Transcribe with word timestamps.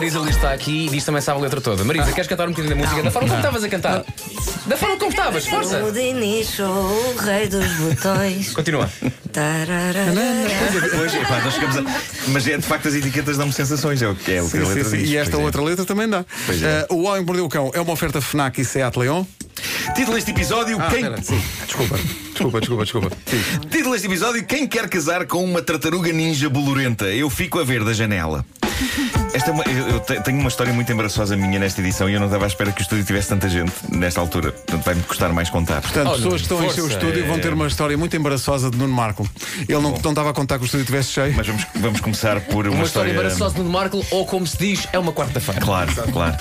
Marisa 0.00 0.18
Liz 0.20 0.34
está 0.36 0.54
aqui 0.54 0.86
e 0.86 0.88
diz 0.88 1.04
também 1.04 1.20
sabe 1.20 1.40
a 1.40 1.42
letra 1.42 1.60
toda. 1.60 1.84
Marisa, 1.84 2.10
queres 2.12 2.26
cantar 2.26 2.46
um 2.48 2.52
bocadinho 2.52 2.74
da 2.74 2.80
música? 2.82 3.02
Da 3.02 3.10
forma 3.10 3.28
como 3.28 3.38
estavas 3.38 3.64
a 3.64 3.68
cantar. 3.68 4.04
Da 4.64 4.76
forma 4.78 4.96
como 4.96 5.10
estavas, 5.10 5.46
força. 5.46 5.84
O 5.84 5.92
Diniz, 5.92 6.58
o 6.58 7.14
rei 7.18 7.48
dos 7.48 7.70
botões. 7.74 8.50
Continua. 8.54 8.90
Tararara. 9.30 10.06
Pois, 10.96 11.14
é, 11.14 11.24
pá, 11.26 11.40
nós 11.42 11.52
chegamos 11.52 11.76
a... 11.76 11.82
Mas 12.28 12.48
é 12.48 12.56
de 12.56 12.62
facto 12.62 12.88
as 12.88 12.94
etiquetas 12.94 13.36
dão-me 13.36 13.52
sensações, 13.52 14.00
é 14.00 14.08
o 14.08 14.14
que 14.14 14.32
é 14.32 14.42
o 14.42 14.48
que 14.48 14.56
a 14.56 14.66
letra 14.68 14.84
sim. 14.84 14.96
diz. 14.96 15.10
E 15.10 15.18
esta 15.18 15.32
Pois 15.32 15.42
é. 15.42 15.44
outra 15.44 15.62
letra 15.62 15.84
também 15.84 16.08
dá. 16.08 16.24
Pois 16.46 16.62
é. 16.62 16.66
Eh, 16.66 16.86
o 16.88 17.02
Homem 17.02 17.20
que 17.20 17.26
Mordeu 17.26 17.44
o 17.44 17.48
Cão 17.50 17.70
é 17.74 17.80
uma 17.82 17.92
oferta 17.92 18.22
FNAC 18.22 18.62
e 18.62 18.64
Seat 18.64 18.98
Leon. 18.98 19.22
Título 19.94 20.16
deste 20.16 20.30
episódio: 20.30 20.78
Ah, 20.80 20.88
quem... 20.88 21.00
espera, 21.00 21.22
sim. 21.22 21.42
Desculpa, 21.66 21.98
desculpa, 21.98 22.60
desculpa, 22.60 22.82
desculpa. 22.84 23.10
Sim. 23.26 23.42
Título 23.70 23.92
deste 23.92 24.06
episódio: 24.06 24.44
Quem 24.46 24.66
quer 24.66 24.88
casar 24.88 25.26
com 25.26 25.44
uma 25.44 25.60
tartaruga 25.60 26.10
ninja 26.10 26.48
bolorenta? 26.48 27.04
Eu 27.04 27.28
fico 27.28 27.58
a 27.58 27.64
ver 27.64 27.84
da 27.84 27.92
janela. 27.92 28.46
Esta 29.32 29.50
é 29.50 29.52
uma- 29.52 29.64
eu, 29.64 29.88
eu 29.90 30.00
te- 30.00 30.20
tenho 30.22 30.38
uma 30.40 30.48
história 30.48 30.72
muito 30.72 30.90
embaraçosa 30.92 31.36
minha 31.36 31.58
nesta 31.58 31.80
edição 31.80 32.08
e 32.10 32.14
eu 32.14 32.18
não 32.20 32.26
estava 32.26 32.44
à 32.44 32.48
espera 32.48 32.72
que 32.72 32.80
o 32.80 32.82
estúdio 32.82 33.04
tivesse 33.04 33.28
tanta 33.28 33.48
gente 33.48 33.72
nesta 33.88 34.20
altura. 34.20 34.50
Portanto, 34.50 34.84
vai-me 34.84 35.02
custar 35.02 35.32
mais 35.32 35.48
contar. 35.48 35.80
Portanto, 35.80 36.08
Oh, 36.08 36.12
pessoas 36.14 36.24
Nuno, 36.24 36.36
que 36.36 36.42
estão 36.42 36.58
a 36.60 36.64
encher 36.66 36.80
o 36.80 36.88
força. 36.88 36.98
estúdio 37.06 37.26
vão 37.28 37.38
ter 37.38 37.52
uma 37.52 37.66
história 37.68 37.96
muito 37.96 38.16
embaraçosa 38.16 38.70
de 38.70 38.76
Nuno 38.76 38.92
Marco. 38.92 39.28
Ele 39.68 39.72
não, 39.80 39.92
não 39.92 40.10
estava 40.10 40.30
a 40.30 40.32
contar 40.32 40.56
que 40.58 40.64
o 40.64 40.66
estúdio 40.66 40.82
estivesse 40.82 41.12
cheio. 41.12 41.32
Mas 41.36 41.46
vamos, 41.46 41.66
vamos 41.76 42.00
começar 42.00 42.40
por 42.40 42.66
uma, 42.66 42.74
Uma 42.76 42.84
história 42.84 43.12
embaraçosa 43.12 43.56
no 43.62 43.70
Marco, 43.70 44.04
ou 44.10 44.26
como 44.26 44.46
se 44.46 44.58
diz, 44.58 44.88
é 44.92 44.98
uma 44.98 45.12
quarta-feira. 45.12 45.60
Claro, 45.60 45.92
claro. 46.12 46.36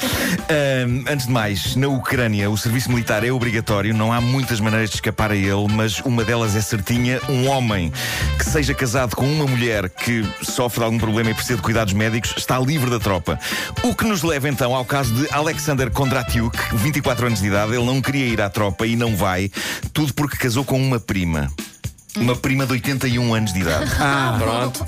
Ahm, 0.49 1.03
antes 1.07 1.27
de 1.27 1.31
mais, 1.31 1.75
na 1.75 1.87
Ucrânia 1.87 2.49
o 2.49 2.57
serviço 2.57 2.89
militar 2.89 3.23
é 3.23 3.31
obrigatório, 3.31 3.93
não 3.93 4.11
há 4.11 4.19
muitas 4.19 4.59
maneiras 4.59 4.89
de 4.89 4.95
escapar 4.95 5.31
a 5.31 5.35
ele, 5.35 5.67
mas 5.69 5.99
uma 5.99 6.23
delas 6.23 6.55
é 6.55 6.61
certinha: 6.61 7.19
um 7.29 7.47
homem 7.47 7.93
que 8.37 8.45
seja 8.45 8.73
casado 8.73 9.15
com 9.15 9.25
uma 9.31 9.45
mulher 9.45 9.89
que 9.89 10.27
sofre 10.41 10.79
de 10.79 10.85
algum 10.85 10.97
problema 10.97 11.29
e 11.29 11.33
precisa 11.35 11.55
de 11.55 11.61
cuidados 11.61 11.93
médicos 11.93 12.33
está 12.35 12.57
livre 12.59 12.78
da 12.87 12.99
tropa. 12.99 13.39
O 13.83 13.95
que 13.95 14.05
nos 14.05 14.21
leva 14.21 14.47
então 14.47 14.75
ao 14.75 14.85
caso 14.85 15.11
de 15.13 15.27
Alexander 15.33 15.89
Kondratyuk, 15.89 16.55
24 16.75 17.25
anos 17.25 17.41
de 17.41 17.47
idade, 17.47 17.73
ele 17.73 17.85
não 17.85 17.99
queria 18.01 18.27
ir 18.27 18.39
à 18.41 18.49
tropa 18.49 18.85
e 18.85 18.95
não 18.95 19.15
vai, 19.15 19.49
tudo 19.91 20.13
porque 20.13 20.37
casou 20.37 20.63
com 20.63 20.79
uma 20.79 20.99
prima. 20.99 21.51
Uma 22.15 22.35
prima 22.35 22.65
de 22.65 22.73
81 22.73 23.33
anos 23.33 23.53
de 23.53 23.61
idade. 23.61 23.91
Ah, 23.99 24.37
Pronto. 24.39 24.85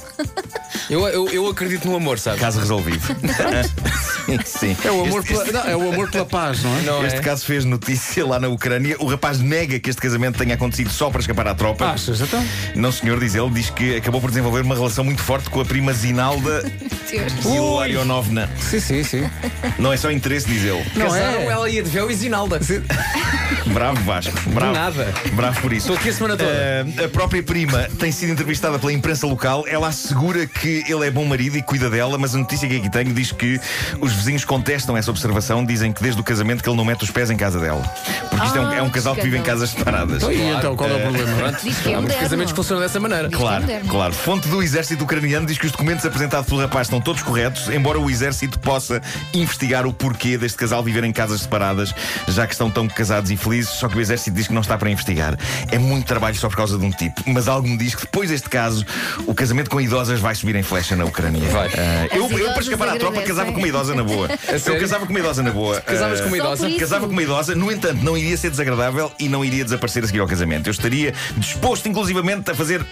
Eu, 0.90 1.08
eu, 1.08 1.30
eu 1.30 1.48
acredito 1.48 1.88
no 1.88 1.96
amor, 1.96 2.20
sabe? 2.20 2.40
Caso 2.40 2.60
resolvido. 2.60 3.02
sim, 4.46 4.76
é 4.84 4.92
o, 4.92 5.02
amor 5.06 5.20
Este- 5.24 5.34
pela, 5.46 5.64
não, 5.64 5.70
é 5.72 5.76
o 5.76 5.92
amor 5.94 6.10
pela 6.12 6.26
paz, 6.26 6.64
não 6.64 6.78
é? 6.78 6.82
Não 6.82 7.06
Este 7.06 7.20
é? 7.20 7.22
caso 7.22 7.46
fez 7.46 7.66
notícia 7.66 8.26
lá 8.26 8.40
na 8.40 8.48
Ucrânia. 8.48 8.96
O 9.00 9.06
rapaz 9.08 9.40
nega 9.40 9.80
que 9.80 9.90
este 9.90 10.02
casamento 10.02 10.38
tenha 10.38 10.56
acontecido 10.56 10.90
só 10.92 11.10
para 11.10 11.22
escapar 11.22 11.48
à 11.48 11.56
tropa. 11.56 11.86
Achas, 11.86 12.22
então? 12.22 12.44
Não, 12.76 12.92
senhor, 12.92 13.20
diz 13.20 13.36
ele, 13.36 13.50
diz 13.50 13.70
que 13.70 13.96
acabou 13.96 14.20
por 14.22 14.30
desenvolver 14.30 14.62
uma 14.62 14.76
relação 14.76 15.04
muito 15.04 15.22
forte 15.22 15.50
com 15.50 15.62
a 15.62 15.66
prima 15.66 15.94
Zinalda 15.94 16.64
Ilarionovna. 17.46 18.50
Sim, 18.60 18.80
sim, 18.80 19.04
sim. 19.04 19.30
Não 19.78 19.92
é 19.92 19.98
só 19.98 20.12
interesse, 20.12 20.48
diz 20.48 20.64
ele. 20.64 20.84
Não 20.96 21.08
Casaram 21.08 21.40
é? 21.40 21.46
ela 21.46 21.70
e 21.70 21.80
a 21.80 21.84
de 21.84 21.90
véu 21.90 22.10
e 22.10 22.16
Zinalda. 22.16 22.60
Bravo, 23.68 24.02
Vasco. 24.04 24.50
Bravo. 24.50 24.74
nada. 24.74 25.14
Bravo 25.34 25.62
por 25.62 25.72
isso. 25.72 25.88
Estou 25.88 25.96
aqui 25.96 26.10
a 26.10 26.14
semana 26.14 26.36
toda. 26.38 26.52
Ah, 26.52 27.06
a 27.06 27.10
própria 27.10 27.44
prima 27.44 27.88
tem 28.00 28.12
sido 28.12 28.32
entrevistada 28.32 28.78
pela 28.80 28.92
imprensa 28.92 29.28
local. 29.28 29.66
Ela 29.68 29.88
assegura 29.90 30.46
que 30.48 30.84
ele 30.88 31.06
é 31.08 31.12
bom 31.12 31.26
marido 31.26 31.58
e 31.58 31.62
cuida 31.62 31.90
dela, 31.90 32.18
mas 32.18 32.34
a 32.36 32.38
notícia 32.38 32.68
que 32.68 32.78
aqui 32.78 32.90
tenho 32.90 33.14
diz 33.14 33.32
que 33.32 33.60
os 34.00 34.14
vizinhos 34.22 34.46
contestam 34.46 34.96
essa 34.96 35.12
observação. 35.12 35.66
Dizem 35.66 35.92
que 35.92 36.02
desde 36.02 36.20
o 36.20 36.24
casamento 36.24 36.64
que 36.64 36.70
ele 36.70 36.78
não 36.78 36.86
mete 36.86 37.04
os 37.04 37.12
pés 37.12 37.30
em 37.30 37.38
casa 37.38 37.60
dela. 37.60 37.82
Porque 38.30 38.46
isto 38.46 38.58
é, 38.58 38.62
um, 38.62 38.74
é 38.74 38.82
um 38.82 38.90
casal 38.90 39.16
que 39.16 39.22
vive 39.22 39.38
em 39.38 39.44
casas 39.44 39.70
separadas. 39.72 40.18
Então, 40.18 40.32
e 40.32 40.42
então, 40.42 40.76
qual 40.76 40.90
é 40.90 40.96
o 40.96 41.02
problema? 41.02 41.36
Pronto. 41.36 41.60
Diz 41.64 41.78
que 41.78 41.90
é 41.90 41.94
Há 41.94 41.98
muitos 41.98 42.02
moderno. 42.02 42.22
casamentos 42.22 42.52
que 42.54 42.56
funcionam 42.56 42.84
dessa 42.84 43.00
maneira. 43.00 43.30
Claro, 43.30 43.62
moderno. 43.62 43.90
claro. 43.90 44.14
Fonte 44.14 44.48
do 44.48 44.62
exército 44.64 45.04
ucraniano 45.04 45.46
diz 45.46 45.58
que 45.58 45.66
os 45.66 45.72
documentos 45.72 46.06
apresentados 46.06 46.48
pelo 46.48 46.62
rapaz 46.62 46.88
estão 46.88 47.02
todos 47.02 47.22
corretos, 47.22 47.70
embora 47.70 48.00
o 48.00 48.10
exército 48.10 48.60
possa 48.60 49.02
investigar 49.34 49.86
o 49.86 49.94
porquê 49.94 50.38
deste 50.38 50.58
casal 50.58 50.84
viver 50.84 51.04
em 51.04 51.12
casas 51.12 51.42
separadas, 51.42 51.94
já 52.28 52.46
que 52.48 52.54
estão 52.54 52.70
tão 52.70 52.88
casados 52.88 53.32
e 53.32 53.38
felizes. 53.38 53.72
Só 53.72 53.88
que 53.88 53.98
o 53.98 54.02
exército 54.02 54.36
diz 54.36 54.48
que 54.48 54.54
não 54.54 54.62
está 54.62 54.78
para 54.78 54.90
investigar. 54.90 55.38
É 55.72 55.78
muito 55.78 56.06
trabalho 56.06 56.36
só 56.36 56.48
por 56.50 56.58
causa 56.58 56.78
de 56.78 56.86
um 56.86 56.92
tipo. 56.92 57.22
Mas 57.28 57.48
algo 57.48 57.68
me 57.68 57.78
diz 57.78 57.96
que 57.96 58.02
depois 58.02 58.30
deste 58.30 58.50
caso, 58.50 58.86
o 59.26 59.34
casamento 59.34 59.70
com 59.70 59.80
idosas 59.80 60.20
vai 60.20 60.36
subir 60.36 60.56
em 60.56 60.64
flecha 60.64 60.96
na 60.96 61.06
Ucrânia. 61.06 61.48
Vai. 61.50 61.68
Ah, 61.78 62.08
eu, 62.16 62.30
eu, 62.32 62.52
para 62.52 62.62
escapar 62.62 62.90
à 62.90 62.96
tropa, 62.96 63.22
casava 63.22 63.52
com 63.52 63.58
uma 63.58 63.68
idosa 63.68 63.94
na 63.96 64.01
boa. 64.04 64.28
Eu 64.52 64.60
sério? 64.60 64.80
casava 64.82 65.06
com 65.06 65.12
uma 65.12 65.20
idosa 65.20 65.44
na 65.44 65.52
boa. 65.52 65.82
Casavas 65.82 66.20
Ah, 66.20 66.24
com 66.24 66.30
uma 66.30 66.38
Só 66.38 66.44
idosa? 66.44 66.80
Casava 66.80 67.06
com 67.08 67.12
uma 67.14 67.24
idosa, 67.24 67.56
no 67.56 67.72
entanto, 67.72 68.04
não 68.04 68.18
iria 68.18 68.36
ser 68.38 68.50
desagradável 68.50 69.12
e 69.20 69.28
não 69.30 69.44
iria 69.44 69.64
desaparecer 69.64 70.04
a 70.04 70.08
seguir 70.08 70.20
ao 70.20 70.28
casamento. 70.28 70.68
Eu 70.68 70.72
estaria 70.72 71.14
disposto, 71.38 71.88
inclusivamente, 71.88 72.50
a 72.52 72.56
fazer 72.56 72.86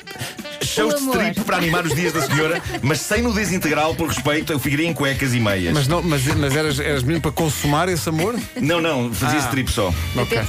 shows 0.61 0.93
O 0.93 0.97
de 0.97 1.03
strip 1.09 1.41
para 1.41 1.57
animar 1.57 1.85
os 1.85 1.93
dias 1.95 2.13
da 2.13 2.21
senhora, 2.21 2.61
mas 2.81 2.99
sem 3.01 3.21
nudez 3.21 3.51
integral, 3.51 3.95
por 3.95 4.07
respeito, 4.09 4.51
eu 4.53 4.59
ficaria 4.59 4.87
em 4.87 4.93
cuecas 4.93 5.33
e 5.33 5.39
meias. 5.39 5.73
Mas, 5.73 5.87
não, 5.87 6.01
mas, 6.01 6.23
mas 6.25 6.55
eras, 6.55 6.79
eras 6.79 7.03
menino 7.03 7.21
para 7.21 7.31
consumar 7.31 7.87
esse 7.89 8.07
amor? 8.09 8.35
Não, 8.59 8.81
não, 8.81 9.13
fazia 9.13 9.39
Ah. 9.39 9.43
strip 9.45 9.71
só. 9.71 9.93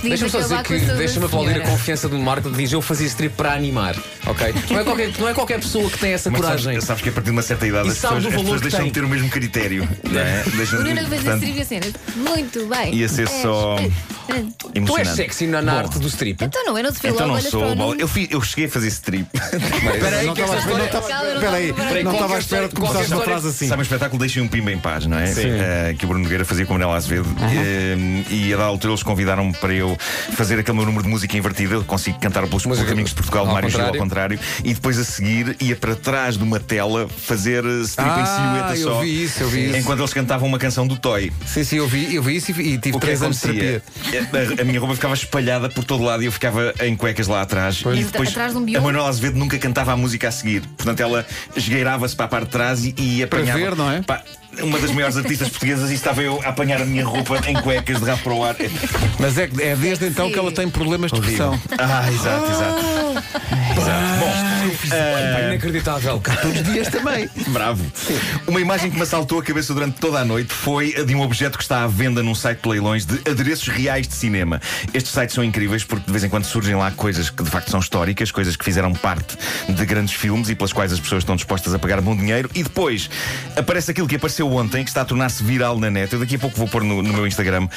Deixa-me 0.03 0.31
só 0.31 0.41
dizer 0.41 0.63
que 0.63 0.79
deixa-me 0.79 1.27
aplaudir 1.27 1.57
a 1.57 1.61
confiança 1.61 2.09
do 2.09 2.19
Marco 2.19 2.51
que 2.51 2.57
diz 2.57 2.73
eu 2.73 2.83
fazia 2.83 3.07
strip 3.07 3.35
para 3.37 3.53
animar, 3.53 3.97
ok? 4.27 4.55
Não 4.71 4.81
é 4.81 4.85
qualquer, 4.85 5.11
não 5.19 5.29
é 5.29 5.35
qualquer 5.35 5.61
pessoa 5.61 5.89
que 5.91 5.99
tem 5.99 6.13
essa 6.13 6.31
Mas 6.31 6.41
coragem. 6.41 6.65
sabes, 6.75 6.85
sabes 6.85 7.03
que 7.03 7.09
a 7.09 7.13
partir 7.13 7.27
de 7.27 7.33
uma 7.33 7.43
certa 7.43 7.67
idade 7.67 7.89
E 7.89 7.91
as 7.91 7.99
pessoas, 7.99 8.17
as 8.19 8.23
valor 8.25 8.39
pessoas 8.41 8.57
que 8.61 8.63
deixam 8.63 8.81
tem. 8.81 8.89
de 8.89 8.95
ter 8.95 9.05
o 9.05 9.09
mesmo 9.09 9.29
critério. 9.31 9.89
Não 10.11 10.21
é? 10.21 10.43
Deixam 10.57 10.81
O 10.81 10.85
de- 10.85 10.89
Nuno 10.91 11.01
a 11.01 11.05
fazer 11.05 11.17
portanto, 11.17 11.43
strip 11.45 11.61
a 11.61 11.65
cena. 11.65 11.87
Muito 12.17 12.67
bem. 12.67 12.95
Ia 12.95 13.09
ser 13.09 13.27
É, 13.29 13.43
só 13.43 13.77
é. 13.79 13.91
Tu 14.59 14.69
és 14.69 14.77
emocionante. 14.77 15.17
sexy 15.17 15.47
na, 15.47 15.61
na 15.63 15.73
arte 15.79 15.99
do 15.99 16.07
strip. 16.09 16.45
Então 16.45 16.65
não, 16.65 16.77
eu 16.79 16.85
não 16.85 16.93
te 16.93 16.99
fui 17.01 17.11
Então 17.11 17.27
logo, 17.27 17.29
não 17.29 17.35
olhas 17.41 17.51
para 17.51 17.61
sou. 17.61 17.73
o. 17.73 17.75
Nuno. 17.75 18.01
Eu, 18.01 18.07
fi- 18.09 18.29
eu 18.31 18.41
cheguei 18.43 18.67
a 18.67 18.69
fazer 18.69 18.89
strip. 18.89 19.27
Espera 19.35 20.00
aí, 20.09 20.27
Não 20.27 20.35
que 20.35 20.41
estava 20.43 20.59
história- 20.59 20.81
eu 20.81 22.35
à 22.35 22.39
espera 22.39 22.39
de 22.39 22.39
história- 22.39 22.69
começares 22.75 23.11
uma 23.13 23.23
frase 23.23 23.49
assim. 23.49 23.69
Sabe 23.69 23.83
o 23.83 23.85
espetáculo 23.85 24.19
Deixem 24.21 24.43
um 24.43 24.49
Pimba 24.49 24.73
em 24.73 24.79
Paz, 24.79 25.07
não 25.07 25.19
é? 25.19 25.27
Sim. 25.27 25.43
Eh, 25.49 25.95
que 25.99 26.05
o 26.05 26.09
Bruno 26.09 26.25
Nogueira 26.25 26.45
fazia 26.45 26.65
com 26.67 26.73
o 26.75 26.79
Manela 26.79 26.97
Azevedo. 26.97 27.29
Eh, 27.41 27.97
e 28.31 28.55
a 28.55 28.57
da 28.57 28.65
altura 28.65 28.93
eles 28.93 29.03
convidaram-me 29.03 29.53
para 29.57 29.73
eu 29.73 29.97
fazer 30.35 30.59
aquele 30.59 30.77
meu 30.77 30.87
número 30.87 31.05
de 31.05 31.09
música 31.11 31.37
invertida. 31.37 31.75
Eu 31.75 31.85
consigo 31.85 32.19
cantar 32.19 32.47
pelos, 32.47 32.65
Música 32.67 32.89
caminhos 32.89 33.11
de 33.11 33.17
Portugal, 33.17 33.45
de 33.45 33.49
ao 33.49 33.55
Mário 33.55 33.71
Gil 33.71 33.81
ao 33.85 33.95
contrário. 33.95 34.39
E 34.65 34.75
depois 34.75 34.99
a 34.99 35.05
seguir 35.05 35.57
ia 35.61 35.77
para 35.77 35.95
trás 35.97 36.37
de 36.37 36.45
uma 36.45 36.61
tela 36.61 37.09
fazer 37.09 37.65
eh, 37.65 37.81
strip 37.83 38.09
em 38.09 38.13
Ah, 38.23 38.27
silhueta 38.27 38.77
eu 38.81 38.95
só. 38.95 39.01
vi 39.01 39.25
isso, 39.25 39.43
eu 39.43 39.49
vi 39.49 39.67
isso. 39.69 39.77
Enquanto 39.79 40.01
eles 40.01 40.13
cantavam 40.15 40.49
uma 40.49 40.59
canção 40.59 40.87
do 40.87 40.97
Toy. 40.97 41.33
Sim, 41.47 41.65
sim, 41.65 41.77
eu 41.77 41.89
vi, 41.89 42.15
eu 42.15 42.23
vi 42.23 42.37
isso 42.37 42.53
e, 42.53 42.75
e 42.75 42.79
tive 42.79 42.97
O 42.97 43.01
três 43.01 43.23
anos 43.23 43.37
de 43.37 43.43
terapia. 43.43 43.83
A, 44.59 44.63
a 44.63 44.65
minha 44.65 44.79
roupa 44.81 44.95
ficava 44.95 45.15
espalhada 45.15 45.69
por 45.69 45.85
todo 45.85 46.03
lado 46.05 46.23
e 46.23 46.27
eu 46.27 46.33
ficava 46.33 46.73
em 46.83 46.95
cuecas 46.97 47.27
lá 47.27 47.43
atrás. 47.43 47.83
E 47.95 48.05
depois 48.05 48.29
Atrás 48.31 48.53
de 48.53 48.59
um 48.59 48.65
a? 48.65 48.81
Manuela 48.81 49.09
Azevedo 49.09 49.39
nunca 49.39 49.59
cantava 49.59 49.90
a 49.93 49.97
música 49.97 50.29
a 50.29 50.33
seguir. 50.33 50.63
Portanto, 50.77 51.01
ela 51.01 51.27
esgueirava-se 51.57 52.15
para 52.17 52.27
a 52.27 52.29
parte 52.29 52.47
de 52.47 52.51
trás 52.51 52.85
e, 52.85 52.95
e 52.97 53.23
apanhava. 53.23 53.59
ver, 53.59 53.77
não 53.77 53.91
é? 53.91 54.03
Pá, 54.03 54.23
uma 54.63 54.79
das 54.79 54.91
maiores 54.91 55.17
artistas 55.17 55.49
portuguesas 55.49 55.91
e 55.91 55.95
estava 55.95 56.23
eu 56.23 56.41
a 56.45 56.49
apanhar 56.49 56.81
a 56.83 56.85
minha 56.85 57.05
roupa 57.05 57.41
em 57.49 57.55
cuecas 57.55 58.01
de 58.01 58.05
rabo 58.05 58.23
para 58.23 58.33
o 58.33 58.45
ar. 58.45 58.57
Mas 59.19 59.39
é, 59.39 59.49
é 59.61 59.77
desde 59.77 60.07
então 60.07 60.31
que 60.31 60.39
ela 60.39 60.53
tem 60.53 60.69
problemas 60.69 61.11
de 61.11 61.19
expressão. 61.19 61.61
Ah, 61.79 62.11
exato, 62.11 62.51
exato. 62.51 62.90
Exato. 63.35 64.19
Bom, 64.19 64.51
Pá, 64.89 65.41
Inacreditável. 65.47 66.21
Todos 66.21 66.61
os 66.61 66.63
dias 66.65 66.89
também. 66.89 67.29
Bravo. 67.49 67.85
Uma 68.47 68.61
imagem 68.61 68.91
que 68.91 68.97
me 68.97 69.03
assaltou 69.03 69.39
a 69.39 69.43
cabeça 69.43 69.73
durante 69.75 69.99
toda 69.99 70.19
a 70.19 70.25
noite 70.25 70.53
foi 70.53 70.95
a 70.97 71.05
de 71.05 71.15
um 71.15 71.21
objeto 71.21 71.57
que 71.57 71.65
está 71.65 71.85
à 71.85 71.87
venda 71.87 72.23
num 72.23 72.35
site 72.35 72.61
de 72.63 72.69
leilões 72.69 73.05
de 73.05 73.19
adereços 73.29 73.69
reais 73.69 74.07
de 74.07 74.15
cinema. 74.15 74.61
Estes 74.93 75.13
sites 75.13 75.35
são 75.35 75.45
incríveis 75.45 75.85
porque 75.85 76.07
de 76.07 76.13
vez 76.13 76.25
em 76.25 76.29
quando 76.29 76.45
surgem 76.45 76.75
lá 76.75 76.91
coisas 76.91 77.31
que 77.31 77.43
de 77.43 77.51
facto 77.51 77.71
são 77.71 77.81
históricas, 77.81 78.31
coisas 78.31 78.57
que 78.57 78.65
fizeram 78.65 78.93
parte 78.93 79.37
de 79.69 79.87
grandes 79.87 80.15
filmes 80.15 80.49
e 80.49 80.55
pelas 80.55 80.73
quais 80.73 80.93
as 80.93 81.01
pessoas 81.01 81.23
estão 81.23 81.37
dispostas 81.37 81.75
a 81.75 81.79
pagar 81.79 82.01
bom 82.01 82.17
dinheiro. 82.17 82.51
E 82.55 82.63
depois 82.63 83.11
aparece 83.57 83.91
aquilo 83.91 84.07
que 84.07 84.17
apareceu 84.17 84.51
ontem, 84.53 84.85
que 84.85 84.91
está 84.91 85.03
a 85.03 85.05
tornar-se 85.05 85.43
viral 85.43 85.79
na 85.79 85.91
net. 85.91 86.13
Eu 86.13 86.21
daqui 86.21 86.37
a 86.37 86.39
pouco 86.39 86.57
vou 86.57 86.69
pôr 86.69 86.83
no, 86.83 87.03
no 87.03 87.13
meu 87.13 87.27
Instagram. 87.27 87.69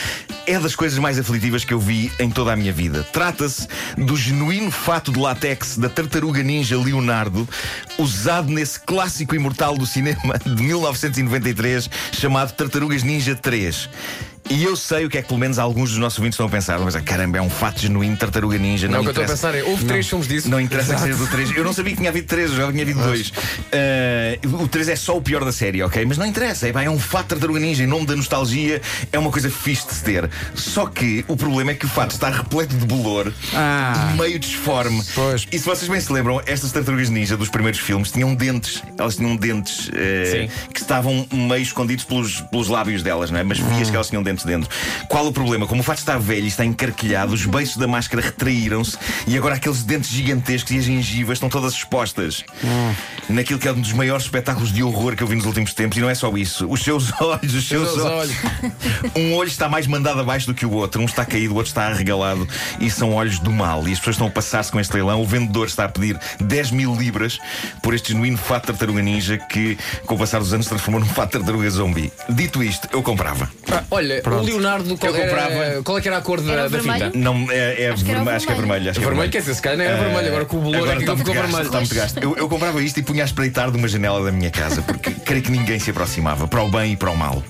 É 0.46 0.60
das 0.60 0.76
coisas 0.76 0.98
mais 1.00 1.20
aflitivas 1.20 1.64
que 1.64 1.74
eu 1.74 1.80
vi 1.80 2.12
em 2.20 2.30
toda 2.30 2.52
a 2.54 2.56
minha 2.56 2.74
vida. 2.74 3.04
Trata-se 3.12 3.68
do 3.98 4.16
genuíno 4.16 4.72
fato 4.72 5.12
de 5.12 5.20
látex 5.44 5.78
da 5.78 5.90
tartaruga 5.90 6.42
ninja 6.42 6.78
Leonardo, 6.78 7.48
usado 7.98 8.50
nesse 8.50 8.80
clássico 8.80 9.36
imortal 9.36 9.78
do 9.78 9.86
cinema 9.86 10.40
de 10.40 10.64
1993 10.64 11.90
chamado 12.14 12.54
Tartarugas 12.54 13.04
Ninja 13.04 13.36
3. 13.36 13.90
E 14.50 14.64
eu 14.64 14.76
sei 14.76 15.06
o 15.06 15.10
que 15.10 15.18
é 15.18 15.22
que 15.22 15.28
pelo 15.28 15.40
menos 15.40 15.58
alguns 15.58 15.90
dos 15.92 16.00
nossos 16.00 16.20
ouvintes 16.20 16.36
estão 16.36 16.46
a 16.46 16.50
pensar. 16.50 16.80
Mas 16.80 16.96
caramba, 16.98 17.38
é 17.38 17.42
um 17.42 17.50
fato 17.50 17.82
genuíno 17.82 18.16
Tartaruga 18.18 18.58
Ninja. 18.58 18.88
Não, 18.88 18.96
Não, 18.96 19.00
o 19.00 19.04
que 19.04 19.08
eu 19.20 19.24
estou 19.24 19.24
a 19.24 19.28
pensar 19.28 19.56
é, 19.56 19.64
houve 19.64 19.86
três 19.86 20.08
filmes 20.08 20.28
disso. 20.28 20.50
Não 20.50 20.60
interessa 20.60 20.96
que 20.96 21.02
seja 21.02 21.16
do 21.16 21.28
3. 21.28 21.56
Eu 21.56 21.64
não 21.64 21.74
sabia 21.74 21.92
que 21.92 21.98
tinha 21.98 22.10
havido 22.10 22.28
3, 22.28 22.52
eu 22.52 22.58
já 22.58 22.72
tinha 22.72 22.84
havido 22.84 23.02
2. 23.02 23.34
o 24.62 24.68
3 24.68 24.90
é 24.90 24.96
só 24.96 25.18
o 25.18 25.22
pior 25.22 25.44
da 25.46 25.52
série, 25.52 25.82
ok? 25.82 26.06
Mas 26.06 26.18
não 26.18 26.26
interessa, 26.26 26.68
é, 26.68 26.72
é 26.84 26.90
um 26.90 27.00
fato 27.00 27.28
tartaruga 27.28 27.60
ninja 27.60 27.84
em 27.84 27.88
nome 27.88 28.06
da 28.06 28.16
nostalgia, 28.16 28.82
é 29.12 29.18
uma 29.20 29.32
coisa 29.32 29.50
fixe 29.50 29.88
de 29.88 29.94
se 29.94 30.04
ter. 30.04 30.30
Só 30.54 30.86
que 30.86 31.24
o 31.28 31.36
problema 31.38 31.72
é 31.72 31.74
que 31.76 31.86
o 31.86 31.90
fato 31.90 32.12
está 32.12 32.30
repleto 32.30 32.76
de 32.76 32.86
bolor 32.86 33.32
Ah. 33.54 34.12
e 34.14 34.18
meio 34.20 34.38
disforme. 34.40 35.02
Pois. 35.16 35.48
E 35.52 35.58
se 35.58 35.66
vocês 35.66 35.90
bem 35.90 36.00
se 36.00 36.12
lembram, 36.12 36.42
estas 36.46 36.72
tartarugas 36.72 37.10
ninja 37.10 37.38
dos 37.38 37.50
primeiros 37.50 37.80
filmes 37.80 38.12
tinham 38.12 38.36
dentes. 38.36 38.84
Elas 38.98 39.16
tinham 39.16 39.36
dentes 39.36 39.86
Sim. 39.86 40.50
que 40.74 40.82
estavam 40.82 41.26
meio 41.32 41.62
escondidos 41.64 42.04
pelos, 42.04 42.42
pelos 42.42 42.68
lábios 42.68 43.02
delas, 43.04 43.32
não 43.32 43.40
é? 43.40 43.44
Mas 43.44 43.58
vias 43.60 43.90
que 43.90 43.96
elas 43.96 44.10
tinham 44.10 44.22
dentes. 44.22 44.33
Dentes 44.34 44.46
dentro. 44.46 44.70
Qual 45.08 45.28
o 45.28 45.32
problema? 45.32 45.68
Como 45.68 45.82
o 45.82 45.84
fato 45.84 46.00
está 46.00 46.18
velho 46.18 46.46
e 46.46 46.48
está 46.48 46.66
encarquilhado, 46.66 47.34
os 47.34 47.46
beiços 47.46 47.78
da 47.78 47.88
máscara 47.88 48.22
retraíram-se 48.22 48.98
e 49.28 49.38
agora 49.38 49.56
aqueles 49.56 49.84
dentes 49.84 50.10
gigantescos 50.10 50.72
e 50.72 50.78
as 50.80 50.86
gengivas 50.86 51.38
estão 51.38 51.50
todas 51.50 51.74
expostas. 51.74 52.44
Naquilo 53.30 53.60
que 53.60 53.68
é 53.68 53.72
um 53.72 53.80
dos 53.80 53.94
maiores 53.94 54.26
espetáculos 54.26 54.72
de 54.72 54.84
horror 54.84 55.16
que 55.16 55.24
eu 55.24 55.28
vi 55.28 55.36
nos 55.36 55.46
últimos 55.46 55.74
tempos, 55.74 55.98
e 55.98 56.02
não 56.02 56.10
é 56.10 56.16
só 56.16 56.36
isso. 56.36 56.68
Os 56.70 56.84
seus 56.84 57.12
olhos, 57.22 57.54
os 57.54 57.68
seus, 57.68 57.94
Seus 57.94 58.04
olhos. 58.04 58.36
Um 59.16 59.34
olho 59.36 59.48
está 59.48 59.70
mais 59.70 59.88
mandado 59.88 60.20
abaixo 60.20 60.48
do 60.48 60.54
que 60.54 60.66
o 60.66 60.72
outro, 60.72 61.02
um 61.02 61.06
está 61.06 61.26
caído, 61.26 61.54
o 61.54 61.58
outro 61.58 61.70
está 61.70 61.88
arregalado 61.88 62.48
e 62.80 62.90
são 62.90 63.14
olhos 63.14 63.40
do 63.40 63.52
mal. 63.52 63.88
E 63.88 63.92
as 63.92 64.00
pessoas 64.00 64.16
estão 64.16 64.28
a 64.28 64.32
passar-se 64.32 64.72
com 64.72 64.80
este 64.80 64.94
leilão. 64.94 65.22
O 65.22 65.26
vendedor 65.26 65.68
está 65.68 65.86
a 65.86 65.90
pedir 65.90 66.18
10 66.40 66.72
mil 66.72 66.96
libras 66.96 67.40
por 67.82 67.94
este 67.94 68.12
genuíno 68.14 68.38
fato 68.38 68.64
de 68.64 68.68
tartaruga 68.68 69.02
ninja 69.02 69.38
que, 69.38 69.78
com 70.06 70.16
o 70.16 70.18
passar 70.18 70.40
dos 70.40 70.54
anos, 70.54 70.66
se 70.66 70.70
transformou 70.70 71.00
num 71.02 71.08
fato 71.08 71.32
de 71.32 71.40
tartaruga 71.40 71.70
zombie. 71.70 72.12
Dito 72.30 72.64
isto, 72.64 72.88
eu 72.92 73.02
comprava. 73.02 73.50
Ah, 73.72 73.84
olha, 73.92 74.22
o 74.32 74.42
Leonardo, 74.42 74.98
qual, 74.98 75.14
Eu 75.16 75.22
comprava. 75.24 75.54
era, 75.54 75.84
qual 75.84 75.98
é 75.98 76.02
que 76.02 76.08
era 76.08 76.18
a 76.18 76.22
cor 76.22 76.42
da, 76.42 76.56
da 76.56 76.68
vermelho? 76.68 77.06
fita? 77.06 77.18
Não, 77.18 77.48
é, 77.52 77.84
é 77.84 77.90
Acho 77.90 78.04
que 78.04 78.12
vermelho, 78.12 78.36
acho 78.36 78.46
que 78.46 78.52
é 78.52 78.56
vermelho. 78.56 78.84
vermelho. 78.84 78.90
Acho 78.92 79.00
que 79.00 79.06
é 79.06 79.08
Vermelho, 79.10 79.32
quer 79.32 79.40
dizer, 79.40 79.56
se 79.56 79.62
calhar 79.62 79.78
não 79.78 79.86
era 79.86 79.98
vermelho, 80.04 80.28
agora 80.28 80.46
com 80.46 80.58
o 80.58 80.62
bolor 80.62 80.76
Agora 80.78 80.94
aqui 80.94 81.02
está 81.02 81.16
muito 81.16 81.28
ficou 81.28 81.34
gasto, 81.42 81.46
vermelho. 81.52 81.66
está 81.68 81.78
muito 81.80 81.96
gasto. 81.96 82.18
Eu, 82.20 82.38
eu 82.38 82.50
comprava 82.50 82.82
isto 82.82 83.00
e 83.00 83.04
punha 83.04 83.24
a 83.24 83.26
espreitar 83.26 83.72
de 83.72 83.78
uma 83.78 83.88
janela 83.88 84.24
da 84.24 84.32
minha 84.32 84.50
casa, 84.52 84.82
porque 84.82 85.12
creio 85.26 85.44
que 85.44 85.52
ninguém 85.52 85.80
se 85.80 85.90
aproximava, 85.92 86.48
para 86.48 86.64
o 86.64 86.70
bem 86.70 86.94
e 86.94 86.98
para 86.98 87.12
o 87.12 87.18
mal. 87.18 87.44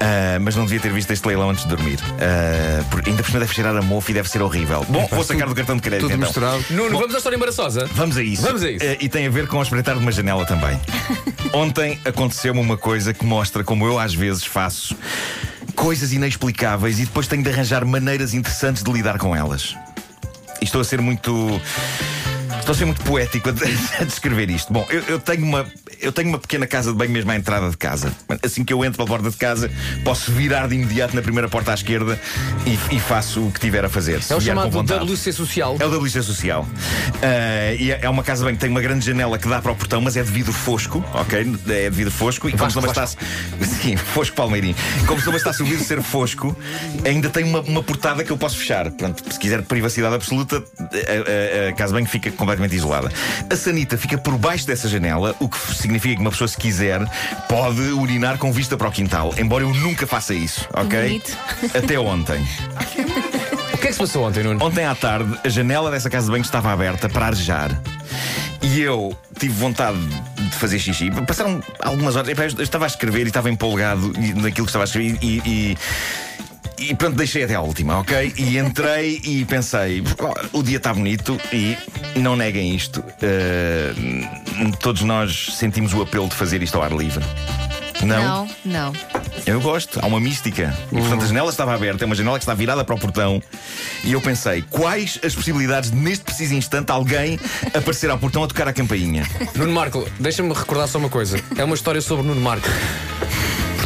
Ah, 0.00 0.38
mas 0.40 0.56
não 0.56 0.64
devia 0.64 0.80
ter 0.80 0.92
visto 0.92 1.10
este 1.12 1.26
leilão 1.26 1.50
antes 1.50 1.64
de 1.64 1.70
dormir. 1.70 1.98
Ah, 2.20 2.84
porque 2.90 3.10
ainda 3.10 3.22
por 3.22 3.28
cima 3.28 3.40
deve 3.40 3.54
cheirar 3.54 3.76
a 3.76 3.82
mofo 3.82 4.10
e 4.10 4.14
deve 4.14 4.28
ser 4.28 4.42
horrível. 4.42 4.84
Bom, 4.88 5.06
vou 5.10 5.24
sacar 5.24 5.48
do 5.48 5.54
cartão 5.54 5.76
de 5.76 5.82
crédito 5.82 6.02
Tudo 6.08 6.14
então. 6.14 6.26
misturado. 6.26 6.64
Nuno, 6.70 6.98
vamos 6.98 7.14
à 7.14 7.18
história 7.18 7.36
embaraçosa. 7.36 7.88
Vamos 7.92 8.16
a 8.16 8.22
isso. 8.22 8.42
Vamos 8.42 8.62
a 8.62 8.70
isso. 8.70 8.84
Eh, 8.84 8.96
e 9.00 9.08
tem 9.08 9.26
a 9.26 9.30
ver 9.30 9.46
com 9.46 9.58
a 9.58 9.62
espreitar 9.62 9.94
de 9.96 10.00
uma 10.00 10.12
janela 10.12 10.44
também. 10.46 10.78
Ontem 11.52 11.98
aconteceu-me 12.04 12.60
uma 12.60 12.76
coisa 12.76 13.12
que 13.14 13.24
mostra 13.24 13.64
como 13.64 13.86
eu 13.86 13.98
às 13.98 14.14
vezes 14.14 14.44
faço 14.44 14.94
coisas 15.78 16.12
inexplicáveis 16.12 16.98
e 16.98 17.04
depois 17.04 17.28
tenho 17.28 17.42
de 17.42 17.50
arranjar 17.50 17.84
maneiras 17.84 18.34
interessantes 18.34 18.82
de 18.82 18.92
lidar 18.92 19.16
com 19.16 19.34
elas. 19.34 19.76
E 20.60 20.64
estou 20.64 20.80
a 20.80 20.84
ser 20.84 21.00
muito. 21.00 21.60
Estou 22.68 22.76
a 22.76 22.78
ser 22.80 22.84
muito 22.84 23.02
poético 23.02 23.48
a, 23.98 24.04
descrever 24.04 24.50
isto. 24.50 24.70
Bom, 24.70 24.86
eu, 24.90 25.00
eu 25.08 25.18
tenho 25.18 25.42
uma, 25.42 25.64
eu 26.02 26.12
tenho 26.12 26.28
uma 26.28 26.38
pequena 26.38 26.66
casa 26.66 26.92
de 26.92 26.98
banho 26.98 27.10
mesmo 27.10 27.30
à 27.30 27.34
entrada 27.34 27.70
de 27.70 27.78
casa. 27.78 28.12
Assim 28.42 28.62
que 28.62 28.70
eu 28.70 28.84
entro 28.84 28.98
pela 28.98 29.08
porta 29.08 29.30
de 29.30 29.38
casa, 29.38 29.70
posso 30.04 30.30
virar 30.32 30.68
de 30.68 30.74
imediato 30.74 31.16
na 31.16 31.22
primeira 31.22 31.48
porta 31.48 31.70
à 31.70 31.74
esquerda 31.74 32.20
e, 32.66 32.94
e 32.94 33.00
faço 33.00 33.46
o 33.46 33.50
que 33.50 33.58
tiver 33.58 33.86
a 33.86 33.88
fazer. 33.88 34.20
É 34.28 34.34
o 34.34 34.40
chamado. 34.40 34.82
WC 34.82 35.32
Social. 35.32 35.78
É 35.80 35.86
o 35.86 35.98
WC 35.98 36.22
Social. 36.22 36.68
E 37.78 37.90
é 37.90 38.10
uma 38.10 38.22
casa 38.22 38.44
bem 38.44 38.54
que 38.54 38.60
tem 38.60 38.68
uma 38.68 38.82
grande 38.82 39.06
janela 39.06 39.38
que 39.38 39.48
dá 39.48 39.62
para 39.62 39.72
o 39.72 39.74
portão, 39.74 40.02
mas 40.02 40.18
é 40.18 40.22
de 40.22 40.30
vidro 40.30 40.52
fosco, 40.52 41.02
ok? 41.14 41.40
É 41.70 41.88
de 41.88 41.96
vidro 41.96 42.12
fosco. 42.12 42.50
E 42.50 42.52
como 42.52 42.70
se 42.70 42.76
não 42.76 42.82
bastasse. 42.82 43.16
Sim, 43.80 43.96
fosco 43.96 44.36
palmeirinho. 44.36 44.76
Como 45.06 45.18
se 45.18 45.24
não 45.24 45.32
bastasse 45.32 45.62
o 45.62 45.64
vidro 45.64 45.82
ser 45.82 46.02
fosco, 46.02 46.54
ainda 47.02 47.30
tem 47.30 47.44
uma, 47.44 47.62
uma 47.62 47.82
portada 47.82 48.22
que 48.22 48.30
eu 48.30 48.36
posso 48.36 48.58
fechar. 48.58 48.84
Portanto, 48.90 49.24
se 49.32 49.38
quiser 49.38 49.62
privacidade 49.62 50.14
absoluta, 50.14 50.62
a, 50.78 51.66
a, 51.66 51.68
a 51.70 51.72
casa 51.72 51.94
bem 51.94 52.04
fica 52.04 52.30
completamente 52.30 52.57
isolada. 52.66 53.10
A 53.50 53.56
sanita 53.56 53.96
fica 53.96 54.18
por 54.18 54.36
baixo 54.36 54.66
dessa 54.66 54.88
janela, 54.88 55.34
o 55.40 55.48
que 55.48 55.58
significa 55.74 56.14
que 56.14 56.20
uma 56.20 56.30
pessoa, 56.30 56.48
se 56.48 56.56
quiser, 56.56 57.00
pode 57.48 57.80
urinar 57.80 58.38
com 58.38 58.52
vista 58.52 58.76
para 58.76 58.88
o 58.88 58.92
quintal. 58.92 59.34
Embora 59.38 59.64
eu 59.64 59.72
nunca 59.74 60.06
faça 60.06 60.34
isso, 60.34 60.66
ok? 60.74 61.02
bonito. 61.02 61.36
Até 61.76 61.98
ontem. 61.98 62.44
O 63.78 63.80
que 63.80 63.86
é 63.86 63.90
que 63.90 63.92
se 63.92 64.00
passou 64.00 64.26
ontem, 64.26 64.42
Nuno? 64.42 64.64
Ontem 64.64 64.84
à 64.84 64.92
tarde, 64.92 65.38
a 65.44 65.48
janela 65.48 65.88
dessa 65.88 66.10
casa 66.10 66.26
de 66.26 66.32
banho 66.32 66.42
estava 66.42 66.72
aberta 66.72 67.08
para 67.08 67.26
arejar. 67.26 67.70
E 68.60 68.80
eu 68.80 69.16
tive 69.38 69.54
vontade 69.54 69.98
de 70.36 70.56
fazer 70.56 70.80
xixi. 70.80 71.12
Passaram 71.24 71.62
algumas 71.80 72.16
horas. 72.16 72.54
Eu 72.56 72.64
estava 72.64 72.86
a 72.86 72.88
escrever 72.88 73.24
e 73.24 73.28
estava 73.28 73.48
empolgado 73.48 74.12
naquilo 74.34 74.66
que 74.66 74.70
estava 74.70 74.82
a 74.82 74.86
escrever 74.86 75.18
e. 75.22 75.42
e 75.46 75.78
e 76.78 76.94
pronto, 76.94 77.16
deixei 77.16 77.44
até 77.44 77.54
à 77.54 77.60
última, 77.60 77.98
ok? 77.98 78.32
E 78.36 78.58
entrei 78.58 79.20
e 79.24 79.44
pensei: 79.44 80.02
"Oh, 80.52 80.58
o 80.58 80.62
dia 80.62 80.76
está 80.78 80.92
bonito 80.94 81.38
e 81.52 81.76
não 82.16 82.36
neguem 82.36 82.74
isto. 82.74 83.02
eh, 83.22 83.92
todos 84.80 85.02
nós 85.02 85.54
sentimos 85.56 85.92
o 85.94 86.02
apelo 86.02 86.28
de 86.28 86.34
fazer 86.34 86.62
isto 86.62 86.76
ao 86.76 86.82
ar 86.82 86.92
livre. 86.92 87.24
Não, 88.02 88.48
não. 88.64 88.92
Eu 89.44 89.60
gosto, 89.60 89.98
há 90.00 90.06
uma 90.06 90.20
mística. 90.20 90.72
E 90.92 90.96
portanto 90.96 91.24
a 91.24 91.26
janela 91.26 91.50
estava 91.50 91.74
aberta, 91.74 92.04
é 92.04 92.06
uma 92.06 92.14
janela 92.14 92.38
que 92.38 92.44
está 92.44 92.54
virada 92.54 92.84
para 92.84 92.94
o 92.94 92.98
portão. 92.98 93.42
E 94.04 94.12
eu 94.12 94.20
pensei, 94.20 94.62
quais 94.70 95.18
as 95.24 95.34
possibilidades 95.34 95.90
de, 95.90 95.96
neste 95.96 96.24
preciso 96.24 96.54
instante, 96.54 96.92
alguém 96.92 97.40
aparecer 97.74 98.08
ao 98.08 98.16
portão 98.18 98.44
a 98.44 98.46
tocar 98.46 98.68
a 98.68 98.72
campainha? 98.72 99.26
Nuno 99.54 99.72
Marco, 99.72 100.08
deixa-me 100.20 100.52
recordar 100.54 100.86
só 100.86 100.98
uma 100.98 101.08
coisa. 101.08 101.40
É 101.56 101.64
uma 101.64 101.74
história 101.74 102.00
sobre 102.00 102.24
Nuno 102.24 102.40
Marco. 102.40 102.68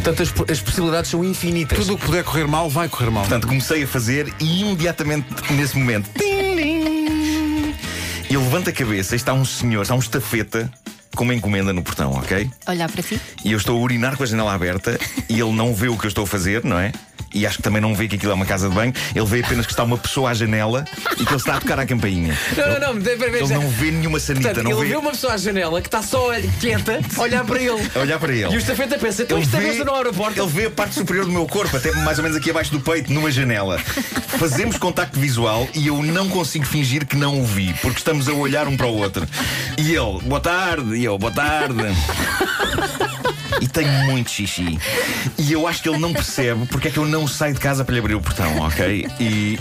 Portanto, 0.03 0.21
as, 0.21 0.51
as 0.51 0.59
possibilidades 0.59 1.09
são 1.09 1.23
infinitas. 1.23 1.77
Tudo 1.77 1.93
o 1.93 1.97
que 1.97 2.05
puder 2.05 2.25
correr 2.25 2.45
mal, 2.45 2.69
vai 2.69 2.89
correr 2.89 3.09
mal. 3.09 3.23
Portanto, 3.23 3.47
comecei 3.47 3.83
a 3.83 3.87
fazer 3.87 4.33
e 4.37 4.59
imediatamente 4.59 5.25
nesse 5.53 5.77
momento. 5.77 6.09
Eu 8.29 8.41
levanto 8.41 8.69
a 8.69 8.73
cabeça 8.73 9.15
e 9.15 9.17
está 9.17 9.33
um 9.33 9.45
senhor, 9.45 9.83
está 9.83 9.95
um 9.95 9.99
estafeta 9.99 10.69
com 11.15 11.23
uma 11.23 11.33
encomenda 11.33 11.71
no 11.71 11.81
portão, 11.81 12.11
ok? 12.11 12.49
Olhar 12.67 12.91
para 12.91 13.01
ti. 13.01 13.17
E 13.45 13.53
eu 13.53 13.57
estou 13.57 13.77
a 13.77 13.79
urinar 13.79 14.17
com 14.17 14.23
a 14.23 14.25
janela 14.25 14.53
aberta 14.53 14.99
e 15.29 15.39
ele 15.39 15.53
não 15.53 15.73
vê 15.73 15.87
o 15.87 15.97
que 15.97 16.05
eu 16.05 16.09
estou 16.09 16.25
a 16.25 16.27
fazer, 16.27 16.65
não 16.65 16.77
é? 16.77 16.91
E 17.33 17.47
acho 17.47 17.57
que 17.57 17.63
também 17.63 17.81
não 17.81 17.95
vê 17.95 18.07
que 18.07 18.15
aquilo 18.15 18.31
é 18.31 18.35
uma 18.35 18.45
casa 18.45 18.69
de 18.69 18.75
banho. 18.75 18.93
Ele 19.15 19.25
vê 19.25 19.41
apenas 19.43 19.65
que 19.65 19.71
está 19.73 19.83
uma 19.83 19.97
pessoa 19.97 20.29
à 20.29 20.33
janela 20.35 20.85
e 21.13 21.25
que 21.25 21.31
ele 21.31 21.35
está 21.35 21.57
a 21.57 21.59
tocar 21.59 21.79
à 21.79 21.85
campainha. 21.85 22.37
Não, 22.55 22.67
não, 22.67 22.93
não, 22.93 22.99
deve 22.99 23.27
ver. 23.29 23.41
Ele 23.41 23.53
não 23.53 23.67
vê 23.69 23.89
nenhuma 23.89 24.19
sanita, 24.19 24.49
Portanto, 24.49 24.63
não 24.65 24.71
ele 24.71 24.81
vê. 24.81 24.93
vê 24.93 24.95
uma 24.97 25.11
pessoa 25.11 25.33
à 25.33 25.37
janela 25.37 25.81
que 25.81 25.87
está 25.87 26.03
só 26.03 26.27
quieta 26.59 26.99
a 27.17 27.21
olhar 27.21 27.43
para 27.43 27.59
ele. 27.59 27.91
A 27.95 27.99
olhar 27.99 28.19
para 28.19 28.31
ele. 28.31 28.53
E 28.53 28.55
o 28.55 28.59
estafeta 28.59 28.99
pensa, 28.99 29.23
então 29.23 29.39
isto 29.39 29.57
besta 29.57 29.83
não 29.83 29.95
abre 29.95 30.09
a 30.09 30.13
porta. 30.13 30.39
ele 30.39 30.49
vê 30.49 30.65
a 30.65 30.71
parte 30.71 30.93
superior 30.93 31.25
do 31.25 31.31
meu 31.31 31.47
corpo, 31.47 31.75
até 31.75 31.91
mais 31.91 32.19
ou 32.19 32.23
menos 32.23 32.37
aqui 32.37 32.51
abaixo 32.51 32.71
do 32.71 32.79
peito, 32.79 33.11
numa 33.11 33.31
janela. 33.31 33.79
Fazemos 34.37 34.77
contacto 34.77 35.19
visual 35.19 35.67
e 35.73 35.87
eu 35.87 36.03
não 36.03 36.29
consigo 36.29 36.65
fingir 36.65 37.05
que 37.07 37.15
não 37.15 37.41
o 37.41 37.45
vi, 37.45 37.73
porque 37.81 37.97
estamos 37.97 38.29
a 38.29 38.33
olhar 38.33 38.67
um 38.67 38.77
para 38.77 38.85
o 38.87 38.95
outro. 38.95 39.27
E 39.77 39.91
ele, 39.91 40.21
boa 40.23 40.39
tarde, 40.39 40.95
e 40.95 41.03
eu, 41.03 41.17
boa 41.17 41.31
tarde. 41.31 41.83
E 43.61 43.67
tenho 43.67 43.91
muito 44.05 44.29
xixi. 44.31 44.77
E 45.37 45.51
eu 45.51 45.67
acho 45.67 45.81
que 45.81 45.87
ele 45.87 45.97
não 45.99 46.11
percebe 46.11 46.65
porque 46.67 46.87
é 46.87 46.91
que 46.91 46.97
eu 46.97 47.05
não 47.13 47.27
saio 47.27 47.53
de 47.53 47.59
casa 47.59 47.85
para 47.85 47.93
lhe 47.93 47.99
abrir 47.99 48.15
o 48.15 48.21
portão, 48.21 48.59
ok? 48.65 49.07
E, 49.19 49.59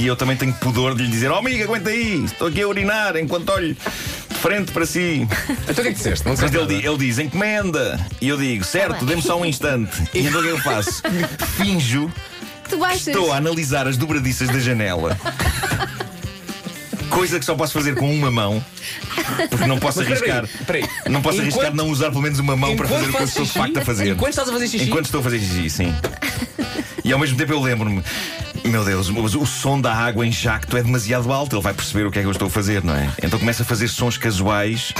e 0.00 0.06
eu 0.06 0.16
também 0.16 0.36
tenho 0.36 0.52
pudor 0.54 0.94
de 0.94 1.02
lhe 1.04 1.10
dizer: 1.10 1.30
Oh, 1.30 1.36
amigo, 1.36 1.62
aguenta 1.62 1.90
aí, 1.90 2.24
estou 2.24 2.48
aqui 2.48 2.62
a 2.62 2.66
urinar 2.68 3.16
enquanto 3.16 3.50
olho 3.50 3.74
de 3.74 4.34
frente 4.38 4.72
para 4.72 4.84
si. 4.86 5.26
Então 5.68 5.72
o 5.72 5.74
que 5.74 5.80
é 5.80 5.84
que 5.84 5.92
disseste? 5.94 6.26
Não 6.26 6.34
Mas 6.38 6.52
ele, 6.54 6.66
di- 6.66 6.86
ele 6.86 6.96
diz 6.98 7.18
encomenda. 7.18 7.98
E 8.20 8.28
eu 8.28 8.36
digo, 8.36 8.64
certo, 8.64 9.04
dê-me 9.04 9.22
só 9.22 9.38
um 9.40 9.44
instante. 9.44 10.02
E 10.14 10.26
então 10.26 10.40
o 10.40 10.42
que 10.42 10.48
é 10.48 10.52
que 10.52 10.58
eu 10.58 10.62
faço? 10.62 11.02
Finjo 11.56 12.10
Tu 12.68 12.78
baixas. 12.78 13.08
Estou 13.08 13.32
a 13.32 13.36
analisar 13.36 13.86
as 13.86 13.96
dobradiças 13.96 14.48
da 14.48 14.58
janela. 14.58 15.18
Coisa 17.10 17.38
que 17.38 17.44
só 17.44 17.54
posso 17.54 17.72
fazer 17.72 17.94
com 17.94 18.12
uma 18.12 18.30
mão. 18.30 18.64
Porque 19.48 19.66
não 19.66 19.78
posso 19.78 20.00
arriscar. 20.00 20.44
aí, 20.44 20.50
espera 20.60 20.78
aí. 20.78 20.88
Não 21.12 21.22
posso 21.22 21.40
arriscar 21.40 21.72
não 21.74 21.88
usar 21.88 22.08
pelo 22.10 22.22
menos 22.22 22.38
uma 22.38 22.56
mão 22.56 22.74
para 22.76 22.88
fazer 22.88 23.08
o 23.08 23.12
que 23.12 23.20
eu 23.22 23.24
estou 23.24 23.44
de 23.44 23.50
facto 23.52 23.78
a 23.78 23.84
fazer. 23.84 24.08
Enquanto 24.12 24.30
estás 24.30 24.48
a 24.48 24.52
fazer 24.52 24.68
xixi? 24.68 24.84
Enquanto 24.86 25.04
estou 25.06 25.20
a 25.20 25.24
fazer 25.24 25.38
xixi, 25.38 25.70
sim. 25.70 25.94
E 27.04 27.12
ao 27.12 27.18
mesmo 27.18 27.36
tempo 27.36 27.52
eu 27.52 27.60
lembro-me. 27.60 28.02
Meu 28.64 28.82
Deus, 28.82 29.10
mas 29.10 29.34
o 29.34 29.44
som 29.44 29.78
da 29.78 29.94
água 29.94 30.26
em 30.26 30.32
jacto 30.32 30.74
é 30.76 30.82
demasiado 30.82 31.30
alto. 31.30 31.54
Ele 31.54 31.62
vai 31.62 31.74
perceber 31.74 32.06
o 32.06 32.10
que 32.10 32.18
é 32.18 32.22
que 32.22 32.26
eu 32.26 32.32
estou 32.32 32.48
a 32.48 32.50
fazer, 32.50 32.82
não 32.82 32.96
é? 32.96 33.10
Então 33.22 33.38
começa 33.38 33.62
a 33.62 33.66
fazer 33.66 33.88
sons 33.88 34.16
casuais 34.16 34.94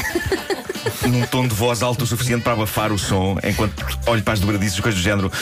num 1.09 1.23
tom 1.27 1.49
de 1.49 1.55
voz 1.55 1.83
alto 1.83 2.05
o 2.05 2.07
suficiente 2.07 2.43
para 2.43 2.53
abafar 2.53 2.93
o 2.93 2.99
som, 2.99 3.39
enquanto 3.43 3.87
olho 4.07 4.23
para 4.23 4.35
as 4.35 4.41
dobradiças, 4.41 4.81
coisas 4.81 5.01
do 5.01 5.03
género. 5.03 5.33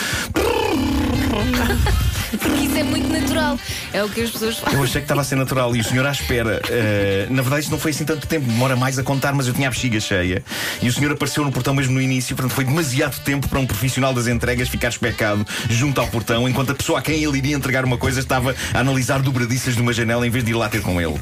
Porque 2.38 2.64
isso 2.64 2.76
é 2.76 2.82
muito 2.82 3.08
natural. 3.08 3.58
É 3.92 4.02
o 4.02 4.08
que 4.08 4.22
as 4.22 4.30
pessoas 4.30 4.58
fazem. 4.58 4.78
Eu 4.78 4.84
achei 4.84 5.00
que 5.00 5.04
estava 5.04 5.20
a 5.20 5.24
ser 5.24 5.36
natural 5.36 5.74
e 5.76 5.80
o 5.80 5.84
senhor 5.84 6.06
à 6.06 6.10
espera. 6.10 6.60
Eh, 6.68 7.26
na 7.30 7.42
verdade, 7.42 7.62
isto 7.62 7.70
não 7.70 7.78
foi 7.78 7.90
assim 7.90 8.04
tanto 8.04 8.26
tempo, 8.26 8.46
demora 8.46 8.76
mais 8.76 8.98
a 8.98 9.02
contar, 9.02 9.32
mas 9.34 9.46
eu 9.46 9.54
tinha 9.54 9.68
a 9.68 9.70
bexiga 9.70 10.00
cheia. 10.00 10.42
E 10.80 10.88
o 10.88 10.92
senhor 10.92 11.12
apareceu 11.12 11.44
no 11.44 11.52
portão 11.52 11.74
mesmo 11.74 11.94
no 11.94 12.00
início, 12.00 12.34
portanto 12.34 12.54
foi 12.54 12.64
demasiado 12.64 13.18
tempo 13.20 13.48
para 13.48 13.58
um 13.58 13.66
profissional 13.66 14.12
das 14.12 14.26
entregas 14.26 14.68
ficar 14.68 14.88
especado 14.88 15.46
junto 15.68 16.00
ao 16.00 16.06
portão, 16.08 16.48
enquanto 16.48 16.72
a 16.72 16.74
pessoa 16.74 16.98
a 16.98 17.02
quem 17.02 17.22
ele 17.22 17.38
iria 17.38 17.54
entregar 17.54 17.84
uma 17.84 17.98
coisa 17.98 18.20
estava 18.20 18.54
a 18.72 18.78
analisar 18.78 19.20
dobradiças 19.20 19.74
de 19.74 19.82
uma 19.82 19.92
janela 19.92 20.26
em 20.26 20.30
vez 20.30 20.44
de 20.44 20.50
ir 20.50 20.54
lá 20.54 20.68
ter 20.68 20.80
com 20.82 21.00
ele. 21.00 21.20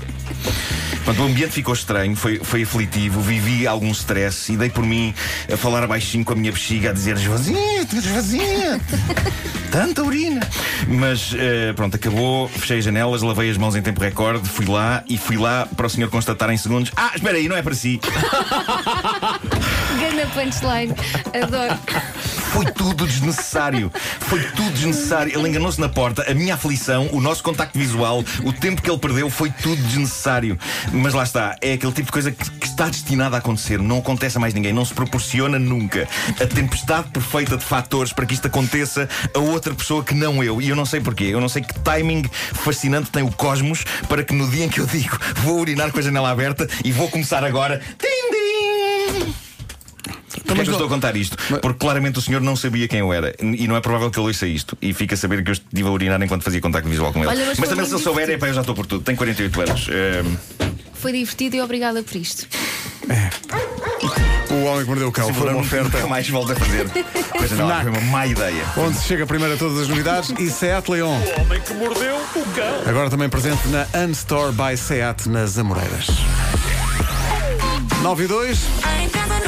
Portanto, 1.05 1.23
o 1.23 1.27
ambiente 1.27 1.53
ficou 1.53 1.75
estranho, 1.75 2.15
foi, 2.15 2.39
foi 2.39 2.63
aflitivo, 2.63 3.21
vivi 3.21 3.67
algum 3.67 3.91
stress 3.91 4.53
e 4.53 4.57
dei 4.57 4.71
por 4.71 4.85
mim 4.85 5.15
a 5.53 5.57
falar 5.57 5.87
baixinho 5.87 6.25
com 6.25 6.33
a 6.33 6.37
minha 6.37 6.53
bexiga, 6.53 6.91
a 6.91 6.93
dizer 6.93 7.17
esvazia-te, 7.17 7.97
esvazia-te. 7.97 8.85
Tanta 9.71 10.03
urina. 10.03 10.41
Mas 10.89 11.33
eh, 11.37 11.73
pronto, 11.75 11.95
acabou, 11.95 12.49
fechei 12.49 12.79
as 12.79 12.85
janelas, 12.85 13.23
lavei 13.23 13.51
as 13.51 13.57
mãos 13.57 13.77
em 13.77 13.83
tempo 13.83 14.01
recorde, 14.01 14.49
fui 14.49 14.67
lá 14.67 15.05
e 15.09 15.17
fui 15.17 15.37
lá 15.37 15.67
para 15.77 15.87
o 15.87 15.91
senhor 15.91 16.11
constatar 16.11 16.51
em 16.51 16.57
segundos: 16.57 16.91
Ah, 16.97 17.13
espera 17.15 17.37
aí, 17.37 17.49
não 17.49 17.57
é 17.57 17.63
para 17.63 17.75
si. 17.75 18.01
Ganda 20.01 20.27
punchline. 20.35 20.95
Adoro. 21.43 21.79
Foi 22.53 22.67
tudo 22.67 23.07
desnecessário. 23.07 23.91
Foi 24.21 24.43
tudo 24.43 24.71
desnecessário. 24.73 25.39
Ele 25.39 25.49
enganou-se 25.49 25.81
na 25.81 25.89
porta. 25.89 26.31
A 26.31 26.35
minha 26.35 26.55
aflição, 26.55 27.09
o 27.13 27.21
nosso 27.21 27.43
contacto 27.43 27.79
visual, 27.79 28.25
o 28.45 28.53
tempo 28.53 28.83
que 28.83 28.91
ele 28.91 28.99
perdeu, 28.99 29.31
foi 29.31 29.51
tudo 29.51 29.81
desnecessário. 29.83 30.59
Mas 30.93 31.15
lá 31.15 31.23
está. 31.23 31.57
É 31.61 31.75
aquele 31.75 31.93
tipo 31.93 32.07
de 32.07 32.13
coisa 32.13 32.31
que, 32.31 32.51
que 32.51 32.67
está 32.67 32.89
destinada 32.89 33.37
a 33.37 33.39
acontecer. 33.39 33.79
Não 33.79 33.99
acontece 33.99 34.37
a 34.37 34.41
mais 34.41 34.55
ninguém. 34.55 34.73
Não 34.73 34.85
se 34.85 34.95
proporciona 34.95 35.59
nunca. 35.59 36.09
A 36.41 36.47
tempestade 36.47 37.09
perfeita 37.11 37.57
de 37.57 37.65
fatores 37.65 38.13
para 38.13 38.27
que 38.27 38.35
isto 38.35 38.47
aconteça 38.47 39.09
a 39.35 39.39
outra 39.39 39.75
pessoa 39.75 40.03
que 40.03 40.15
não 40.15 40.43
eu. 40.43 40.61
E 40.61 40.69
eu 40.69 40.77
não 40.77 40.85
sei 40.85 41.01
porquê. 41.01 41.25
Eu 41.25 41.41
não 41.41 41.49
sei 41.49 41.63
que 41.63 41.79
timing 41.81 42.25
fascinante 42.53 43.11
tem 43.11 43.23
o 43.23 43.31
cosmos 43.31 43.85
para 44.09 44.25
que 44.25 44.35
no 44.35 44.49
dia 44.51 44.65
em 44.65 44.69
que 44.69 44.81
eu 44.81 44.87
digo 44.87 45.19
vou 45.37 45.61
urinar 45.61 45.91
com 45.91 45.99
a 45.99 46.03
janela 46.03 46.31
aberta 46.31 46.69
e 46.85 46.93
vou 46.93 47.09
começar 47.09 47.45
agora. 47.45 47.81
Tim, 47.99 49.25
tim. 49.25 49.40
Porquê 50.51 50.63
é 50.63 50.65
que 50.65 50.71
eu 50.71 50.75
estou 50.75 50.87
a 50.87 50.91
contar 50.91 51.17
isto? 51.17 51.37
Porque 51.61 51.79
claramente 51.79 52.19
o 52.19 52.23
senhor 52.23 52.41
não 52.41 52.57
sabia 52.57 52.87
quem 52.89 53.01
eu 53.01 53.13
era. 53.13 53.35
E 53.41 53.67
não 53.69 53.77
é 53.77 53.81
provável 53.81 54.11
que 54.11 54.19
ele 54.19 54.27
ouça 54.27 54.47
isto. 54.47 54.77
E 54.83 54.93
fica 54.93 55.15
a 55.15 55.19
saber 55.19 55.43
que 55.45 55.51
eu 55.51 55.53
estive 55.53 55.89
a 55.89 55.91
urinar 55.91 56.21
enquanto 56.23 56.43
fazia 56.43 56.61
contacto 56.61 56.89
visual 56.89 57.13
com 57.13 57.21
ele. 57.21 57.29
Olha, 57.29 57.45
mas 57.47 57.59
foi 57.59 57.69
também 57.69 57.87
se 57.87 57.95
ele 57.95 58.03
souber, 58.03 58.29
é 58.31 58.37
pá, 58.37 58.49
eu 58.49 58.55
já 58.55 58.61
estou 58.61 58.75
por 58.75 58.87
tudo. 58.87 59.03
Tenho 59.05 59.17
48 59.17 59.61
anos. 59.61 59.89
Ehm, 59.89 60.37
Foi 60.95 61.13
divertido 61.13 61.57
e 61.57 61.61
obrigada 61.63 62.03
por 62.03 62.17
isto. 62.17 62.47
O 64.51 64.65
Homem 64.65 64.83
que 64.83 64.89
Mordeu 64.89 65.09
o 65.09 65.13
Cão 65.13 65.33
foi 65.33 65.51
uma 65.51 65.61
oferta 65.61 65.97
Nunca 65.97 66.07
mais 66.09 66.29
volto 66.29 66.53
a 66.53 66.57
fazer. 66.57 66.89
Coisa 67.37 67.55
não, 67.57 67.81
foi 67.83 67.91
uma 67.91 68.01
má 68.03 68.27
ideia. 68.27 68.65
onde 68.77 68.99
se 68.99 69.05
chega 69.07 69.27
primeiro 69.27 69.55
a 69.55 69.57
todas 69.57 69.79
as 69.79 69.89
novidades 69.89 70.33
e 70.39 70.51
Seat 70.51 70.91
Leon. 70.91 71.19
O 71.19 71.41
homem 71.41 71.61
que 71.61 71.73
mordeu 71.75 72.17
o 72.17 72.45
cão. 72.55 72.83
Agora 72.87 73.09
também 73.09 73.29
presente 73.29 73.67
na 73.69 73.87
Unstore 74.05 74.53
by 74.53 74.77
Seat 74.77 75.29
nas 75.29 75.57
Amoreiras. 75.57 76.07
9 78.03 78.25
e 78.25 78.27
2. 78.27 78.59
Em 79.03 79.09
casa 79.09 79.35
no 79.35 79.40